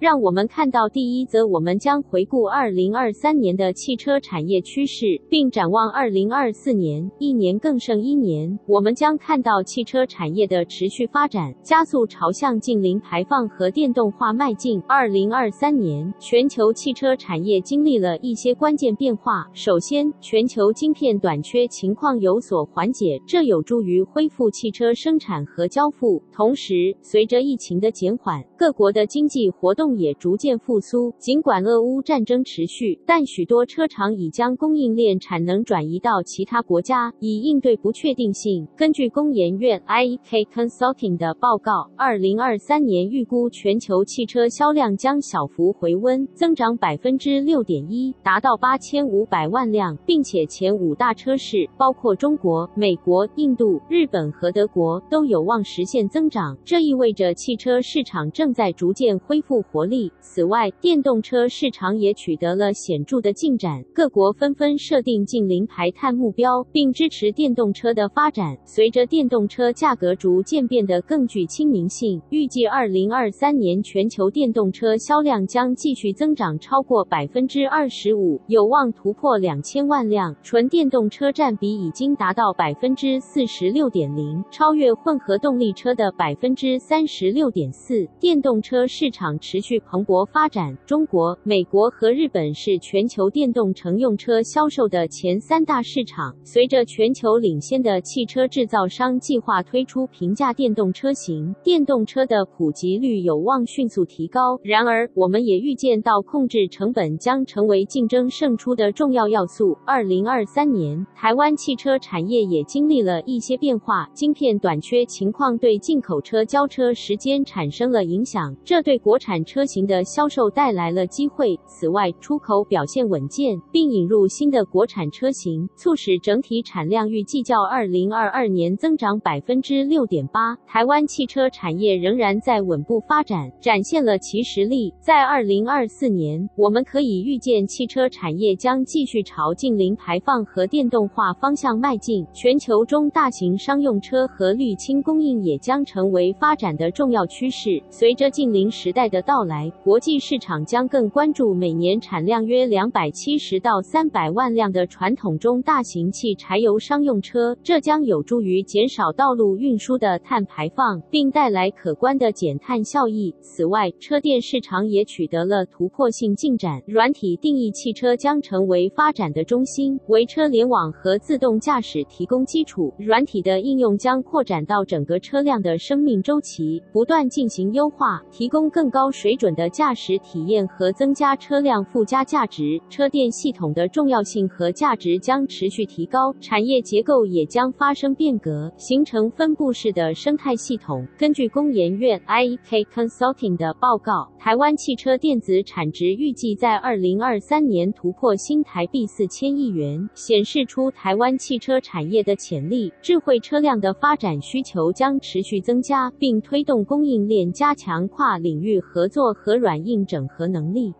[0.00, 8.58] 让我们看到第一则，我们将回顾二零二三年的汽车产业趋势，并展望二零二四年，一年更胜一年。
[8.66, 14.82] 我们将看到汽车产业的持续发展，加速朝向净零排放和电动化迈进。
[14.86, 19.46] 二零二三年，全球汽车产业经历了一些关键变化。
[19.52, 26.22] 首先，全球晶片短缺情况有所缓解，这有助于恢复汽车生产和交付。
[26.32, 31.12] 同时，随着疫情的减缓，各国的经济活动动也逐渐复苏。
[31.18, 38.66] 尽管俄乌战争持续，但许多车厂已将供应链产能转移到其他国家，以应对不确定性。
[38.74, 56.56] 根据工研院 IEK Consulting 的报告，二零二三年预估全球汽车销量将小幅回温，增长百分之六点一，达到八千五百万辆，并且前五大车市，包括中国、美国、印度、日本和德国，都有望实现增长。
[56.64, 60.12] 这意味着汽车市场正在逐渐恢复活力。
[60.20, 68.56] 此外，电动车市场也取得了显著的进展，各国纷纷设定净零排碳目标，并支持电动车的发展。
[68.64, 80.32] 随着电动车价格逐渐变得更具亲民性，预计二零二三年全球电动车销量将继续增长超过百分之二十五，有望突破两千万辆。
[80.44, 88.06] 纯电动车占比已经达到百分之四十六点零，超越混合动力车的百分之三十六点四。
[88.20, 96.36] 电动车市场持续蓬勃发展，中国、美国和日本是全球电动乘用车销售的前三大市场。
[96.44, 104.60] 随着全球领先的汽车制造商计划推出平价电动车型，电动车的普及率有望迅速提高。
[104.62, 109.78] 然而，我们也预见到控制成本将成为竞争胜出的重要要素。
[109.86, 119.53] 二零二三年，台湾汽车产业也经历了一些变化，晶片短缺情况对进口车交车时间产生了影响，这对国产车。
[119.54, 121.56] 车型的销售带来了机会。
[121.64, 130.56] 此外，出口表现稳健，并引入新的国产车型，促使整体产量预计较二零二二年增长百分之六点八。
[130.66, 134.92] 台湾汽车产业仍然在稳步发展，展现了其实力。
[134.98, 142.26] 在二零二四年，我们可以预见汽车产业将继续朝近零排放和电动化方向迈进。
[142.32, 147.80] 全球中大型商用车和滤清供应也将成为发展的重要趋势。
[147.88, 163.34] 随着近零时代的到来，国际市场将更关注每年产量约两百七十到三百万辆的传统中大型汽柴油商用车，这将有助于减少道路运输的碳排放，并带来可观的减碳效益。
[163.40, 172.92] 此外，车电市场也取得了突破性进展，软体定义汽车将成为发展的中心，为车联网和自动驾驶提供基础。
[172.98, 191.06] 软体的应用将扩展到整个车辆的生命周期，不断进行优化，提供更高水准的驾驶体验和增加车辆附加价值，车电系统的重要性和价值将持续提高，产业结构也将发生变革，形成分布式的生态系统。
[191.18, 202.92] 根据工研院 IEK Consulting 的报告，台湾汽车电子产值预计在二零二三年突破新台币四千亿元，显示出台湾汽车产业的潜力。
[203.00, 210.92] 智慧车辆的发展需求将持续增加，并推动供应链加强跨领域合作和软硬整合能力。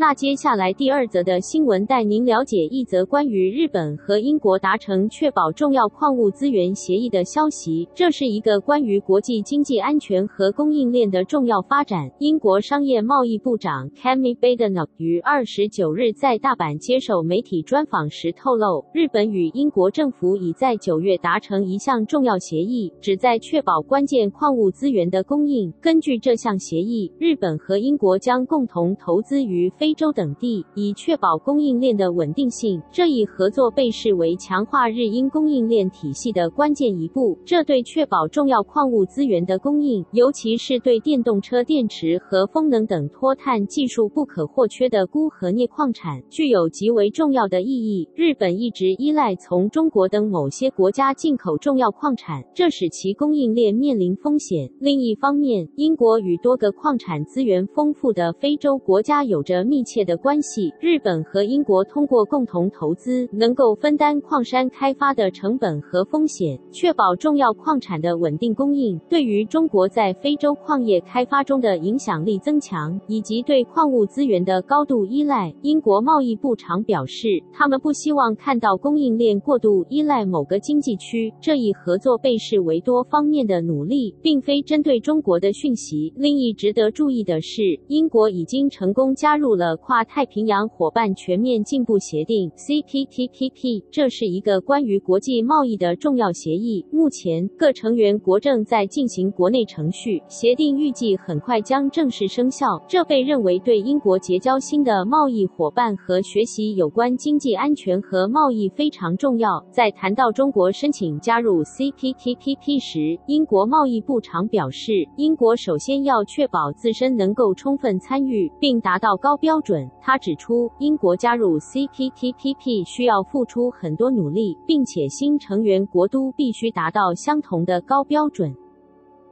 [0.00, 7.86] 那接下来第二则的新闻带您了解一则关于日本和英国达成确保重要矿物资源协议的消息。
[7.94, 12.10] 这是一个关于国际经济安全和供应链的重要发展。
[12.18, 25.70] 英国商业贸易部长 Kemi Badenoch 于二十九日在大阪接受媒体专访时透露，日本与英国政府已在九月达成一项重要协议，旨在确保关键矿物资源的供应。
[25.78, 32.80] 根据这项协议，日本和英国将共同投资于非非洲等地，以确保供应链的稳定性。
[32.92, 37.36] 这一合作被视为强化日英供应链体系的关键一步。
[37.44, 48.08] 这对确保重要矿物资源的供应，尤其是对电动车电池和风能等脱碳技术不可或缺的钴和镍矿产，具有极为重要的意义。
[48.14, 54.70] 日本一直依赖从中国等某些国家进口重要矿产，这使其供应链面临风险。
[54.78, 60.70] 另一方面，英国与多个矿产资源丰富的非洲国家有着密密切的关系。
[60.78, 69.00] 日本和英国通过共同投资，能够分担矿山开发的成本和风险，确保重要矿产的稳定供应。
[69.08, 81.32] 对于中国在非洲矿业开发中的影响力增强，以及对矿物资源的高度依赖，英国贸易部长表示，他们不希望看到供应链过度依赖某个经济区。
[81.40, 86.12] 这一合作被视为多方面的努力，并非针对中国的讯息。
[86.16, 96.86] 另一值得注意的是，英国已经成功加入了跨太平洋伙伴全面进步协定 （CPTPP），这是一个关于国际贸易的重要协议。
[96.92, 102.80] 目前，各成员国正在进行国内程序，协定预计很快将正式生效。
[102.86, 109.64] 这被认为对英国结交新的贸易伙伴和学习有关经济安全和贸易非常重要。
[109.70, 119.90] 在谈到中国申请加入 CPTPP 时，英国贸易部长表示，英国首先要确保自身能够充分参与并达到高标标准。
[120.00, 128.54] 他指出，英国加入 CPTPP 需要付出很多努力，并且新成员国都必须达到相同的高标准。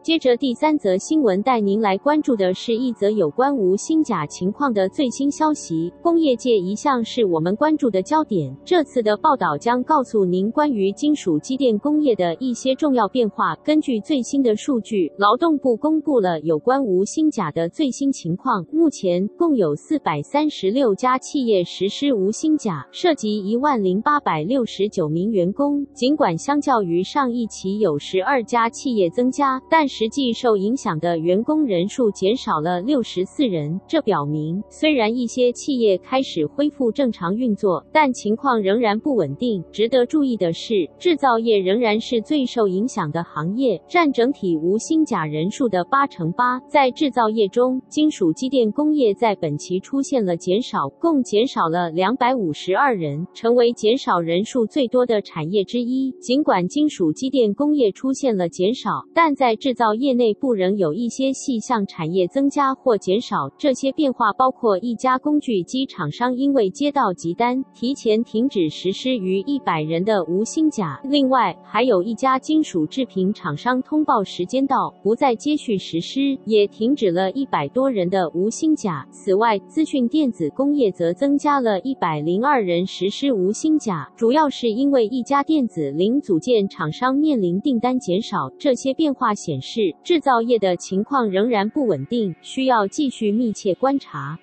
[0.09, 5.93] 接着第三则新闻带您来关注的是一则有关无薪假情况的最新消息。
[6.01, 13.55] 工业界一向是我们关注的焦点，这次的报道将告诉您关于金属机电工业的一些重要变化。
[13.57, 18.65] 根据最新的数据，劳动部公布了有关无薪假的最新情况。
[18.73, 25.85] 目前共有四百三十六家企业实施无薪假，涉及一万零八百六十九名员工。
[25.93, 39.61] 尽管相较于上一期有十二家企业增加，但是实际受影响的员工人数减少了六十四人，这表明虽然一些企业开始恢复正常运作，但情况仍然不稳定。
[39.73, 46.61] 值得注意的是，制造业仍然是最受影响的行业，占整体无薪假人数的八成八。
[46.69, 56.13] 在制造业中，金属机电工业在本期出现了减少，共减少了两百五十二人，成为减少人数最多的产业之一。
[56.21, 79.07] 尽管金属机电工业出现了减少，但在制造业内部仍有一些细项产业增加或减少，这些变化包括一家工具机厂商因为接到急单，提前停止实施逾一百人的无薪假；另外，还有一家金属制品厂商通报时间到，不再接续实施，也停止了一百多人的无薪假。
[79.13, 88.51] 此外，资讯电子工业则增加了一百零二人实施无薪假，主要是因为一家电子零组件厂商面临订单减少。
[88.59, 89.68] 这些变化显示。
[89.71, 94.39] 是制造业的情况仍然不稳定，需要继续密切观察。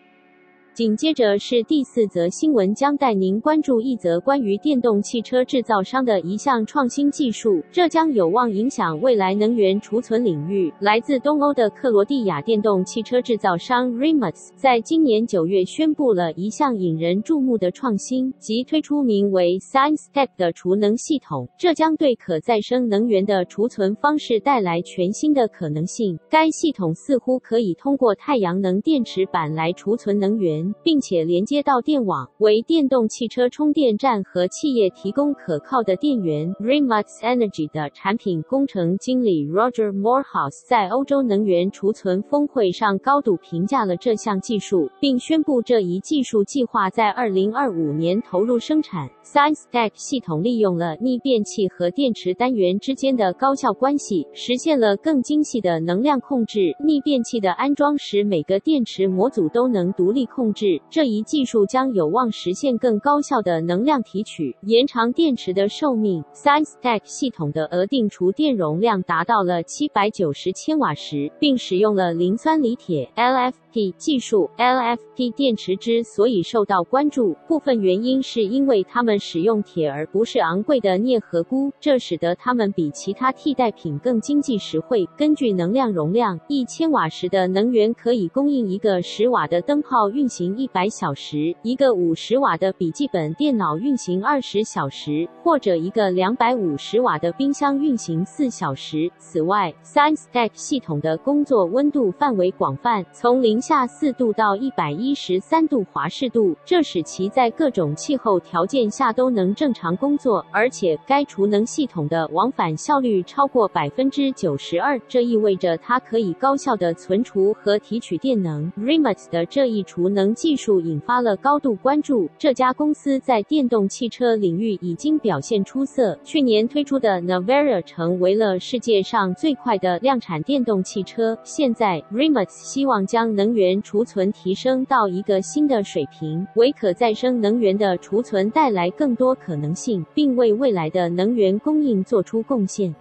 [0.76, 10.70] 紧接着是第四则新闻，将带您关注一则关于电动汽车制造商的一项创新技术，这将有望影响未来能源储存领域。
[10.82, 21.48] 来自东欧的克罗地亚电动汽车制造商 Rimac 在今年九月宣布了一项引人注目的创新，即推出名为 SciStep 的储能系统。
[21.58, 26.20] 这将对可再生能源的储存方式带来全新的可能性。
[26.30, 30.65] 该系统似乎可以通过太阳能电池板来储存能源。
[30.84, 36.50] 并且连接到电网，为电动汽车充电站和企业提供可靠的电源。
[36.56, 49.10] Rimac Energy 的产品工程经理 Roger Moorhouse 在欧洲能源储存峰会上高度评价了这项技术，并宣布这一技术计划在2025年投入生产。
[49.24, 56.76] ScienceStack 系统利用了逆变器和电池单元之间的高效关系，实现了更精细的能量控制。
[56.80, 60.55] 逆变器的安装使每个电池模组都能独立控制。
[60.90, 66.24] 这一技术将有望实现更高效的能量提取，延长电池的寿命。
[66.34, 73.52] ScienceStack 系统的额定储电容量达到了七百九十千瓦时，并使用了磷酸锂铁 LFP
[73.98, 74.50] 技术。
[74.58, 85.08] LFP 电池之所以受到关注，部分原因是因为它们使用铁而不是昂贵的镍合钴，这使得它们比其他替代品更经济实惠。
[85.18, 90.58] 根据能量容量，一千瓦时的能源可以供应一个十瓦的灯泡运行。
[90.58, 99.12] 一百小时，一个五十瓦的笔记本电脑运行二十小时，或者一个两百五十瓦的冰箱运行四小时。
[99.18, 110.46] 此外，Signstack 系统的工作温度范围广泛，从零下四度到一百一十三度华氏度，这使其在各种气候条件下都能正常工作。
[110.52, 118.72] 而且，该储能系统的往返效率超过百分之九十二，这意味着它可以高效的存储和提取电能。
[118.78, 122.30] Rimac 的这一储能技术引发了高度关注。
[122.38, 131.36] 这家公司在电动汽车领域已经表现出色，去年推出的 Navara 成为了世界上最快的量产电动汽车。
[131.44, 142.94] 现在 Rimac 希望将能源储存提升到一个新的水平，为可再生能源的储存带来更多可能性，并为未来的能源供应做出贡献。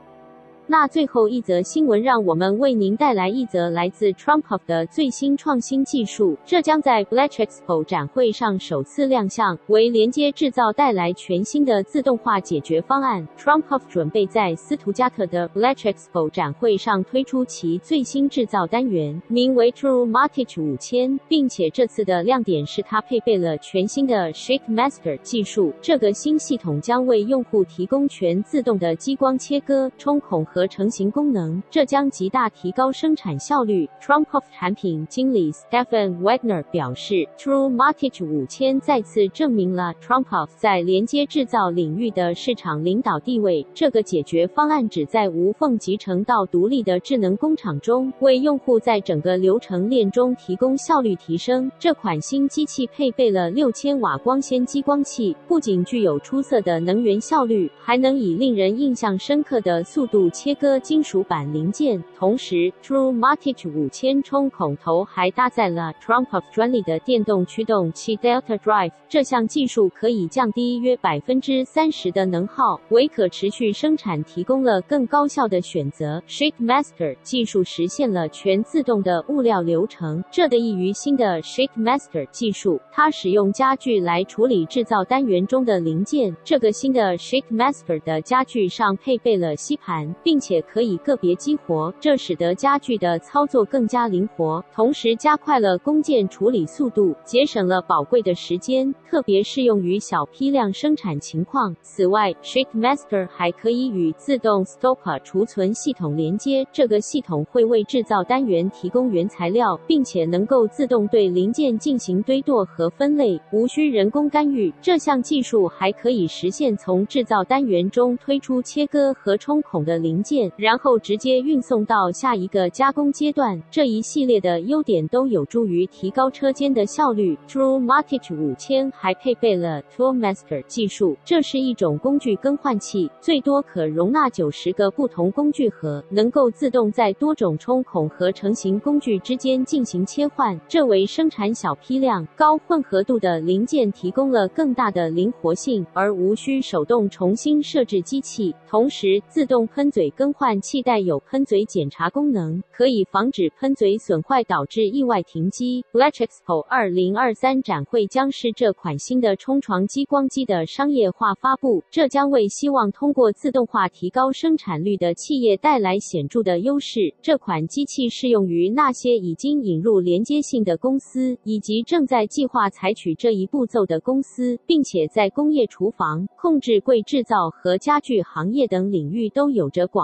[0.67, 13.29] 那最后一则新闻，让我们为您带来一则来自 Trump 的最新创新技术，这将在 BletchExpo 展会上首次亮相，为连接制造带来全新的自动化解决方案。
[13.39, 25.75] Trump 准备在斯图加特的 BletchExpo 展会上推出其最新制造单元，名为 TrueMatic 五千，并且这次的亮点是它配备了全新的 ShakeMaster 技术。
[25.83, 33.91] 这个新系统将为用户提供全自动的激光切割、冲孔和成型功能，这将极大提高生产效率。
[34.01, 43.67] TrumpHub 产品经理 Stefan Wagner 表示，TrueMatic 五千再次证明了 TrumpOff 在连接制造领域的市场领导地位。
[43.75, 51.69] 这个解决方案旨在无缝集成到独立的智能工厂中，为用户在整个流程链中提供效率提升。
[51.81, 60.31] 这款新机器配备了六千瓦光纤激光器，不仅具有出色的能源效率，还能以令人印象深刻的速度。
[60.45, 68.93] 切割金属板零件，同时 TrueMatic 五千冲孔头还搭载了 TrumpHub 专利的电动驱动器 Delta Drive。
[69.09, 76.23] 这项技术可以降低约百分之三十的能耗，为可持续生产提供了更高效的选择。
[76.29, 82.79] ShakeMaster 技术实现了全自动的物料流程，这得益于新的 ShakeMaster 技术。
[82.93, 86.37] 它使用家具来处理制造单元中的零件。
[86.45, 101.73] 这个新的 ShakeMaster 的家具上配备了吸盘，并并且可以个别激活，这使得家具的操作更加灵活，同时加快了工件处理速度，节省了宝贵的时间，特别适用于小批量生产情况。
[101.83, 114.75] 此外，ShakeMaster 还可以与自动 Stopper 储存系统连接，这个系统会为制造单元提供原材料，并且能够自动对零件进行堆垛和分类，无需人工干预。
[114.83, 120.51] 这项技术还可以实现从制造单元中推出切割和冲孔的零件。
[120.57, 123.63] 然后直接运送到下一个加工阶段。
[123.71, 127.39] 这一系列的优点都有助于提高车间的效率。
[127.47, 140.59] TrueMatic 五千还配备了 ToolMaster 技术，这是一种工具更换器，最多可容纳九十个不同工具盒，能够自动在多种冲孔和成型工具之间进行切换。
[140.67, 148.55] 这为生产小批量、高混合度的零件提供了更大的灵活性，而无需手动重新设置机器。
[148.67, 150.11] 同时，自动喷嘴。
[150.17, 155.85] 更换气带有喷嘴检查功能，可以防止喷嘴损坏导致意外停机。
[155.93, 167.13] BletchExpo 2023展会将是这款新的冲床激光机的商业化发布，这将为希望通过自动化提高生产率的企业带来显著的优势。
[167.21, 180.04] 这款机器适用于那些已经引入连接性的公司，以及正在计划采取这一步骤的公司，并且在工业厨房、控制柜制造和家具行业等领域都有着广。